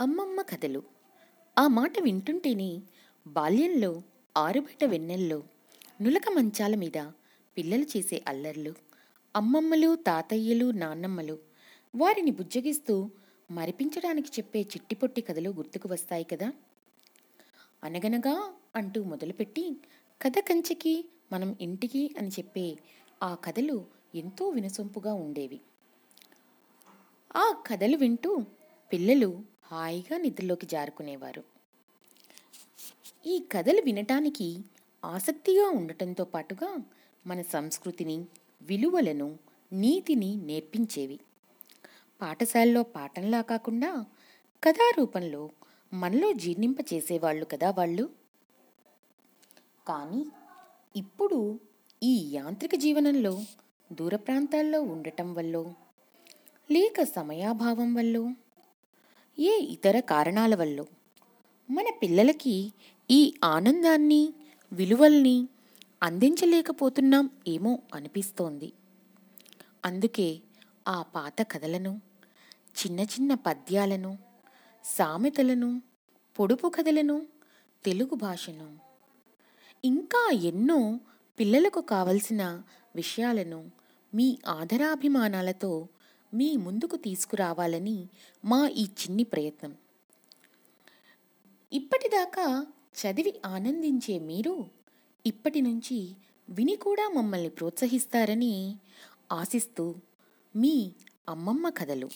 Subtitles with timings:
[0.00, 0.82] అమ్మమ్మ కథలు.
[1.58, 2.82] ఆ మాట వింటుంటేనే
[3.26, 4.02] బాల్యంలో
[4.36, 5.42] ఆరుబయట వెన్నెల్లో
[6.00, 6.98] నులక మంచాల మీద
[7.56, 8.74] పిల్లలు చేసే అల్లర్లు
[9.34, 11.38] అమ్మమ్మలు తాతయ్యలు నాన్నమ్మలు
[11.94, 13.10] వారిని బుజ్జగిస్తూ
[13.50, 16.52] మరిపించడానికి చెప్పే చిట్టిపొట్టి కథలు గుర్తుకు వస్తాయి కదా?
[17.82, 19.64] అనగనగా అంటూ మొదలుపెట్టి
[20.20, 22.78] కథ కంచికి మనం ఇంటికి అని చెప్పే
[23.22, 25.60] ఆ కథలు ఎంతో వినసొంపుగా ఉండేవి.
[27.34, 28.44] ఆ కథలు వింటూ
[28.92, 29.30] పిల్లలు
[29.72, 31.44] హాయిగా నిద్రలోకి జారుకునేవారు.
[33.26, 34.58] ఈ కథలు వినటానికి
[35.04, 36.76] ఆసక్తిగా ఉండటంతో పాటుగా
[37.26, 38.24] మన సంస్కృతిని
[38.62, 39.38] విలువలను
[39.72, 41.20] నీతిని నేర్పించేవి.
[42.22, 44.06] పాఠశాలలో పాఠంలా కాకుండా
[44.64, 45.50] కథారూపంలో
[45.92, 48.10] మనలో జీర్ణింప చేసేవాళ్ళు కదా వాళ్ళు.
[49.88, 50.26] కానీ
[50.96, 51.60] ఇప్పుడు
[52.02, 53.44] ఈ యాంత్రిక జీవనంలో
[53.92, 55.72] దూర ప్రాంతాల్లో ఉండటం వల్ల
[56.70, 58.34] లేక సమయాభావం వల్ల
[59.38, 60.84] ఏ ఇతర కారణాల వల్ల?
[61.70, 62.72] మన పిల్లలకి
[63.10, 64.32] ఈ ఆనందాన్ని
[64.72, 65.48] విలువల్ని
[66.02, 68.72] అందించలేకపోతున్నాం ఏమో అనిపిస్తోంది.
[69.84, 70.40] అందుకే
[70.88, 72.00] ఆ పాత కథలను
[72.78, 74.18] చిన్న చిన్న పద్యాలను
[74.84, 75.82] సామెతలను
[76.38, 77.26] పొడుపు కథలను
[77.84, 78.78] తెలుగు భాషను
[79.84, 81.00] ఇంకా ఎన్నో
[81.38, 82.62] పిల్లలకు కావలసిన
[82.96, 83.70] విషయాలను
[84.14, 85.88] మీ ఆదరాభిమానాలతో
[86.34, 88.08] మీ ముందుకు తీసుకురావాలని
[88.44, 89.74] మా ఈ చిన్ని ప్రయత్నం.
[91.72, 94.66] ఇప్పటిదాకా చదివి ఆనందించే మీరు
[95.26, 96.16] ఇప్పటి నుంచి
[96.48, 98.76] విని కూడా మమ్మల్ని ప్రోత్సహిస్తారని
[99.32, 99.94] ఆశిస్తూ
[100.56, 100.92] మీ
[101.28, 102.10] అమ్మమ్మ కథలు.